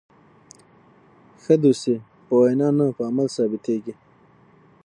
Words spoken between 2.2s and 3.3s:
په وینا نه، په عمل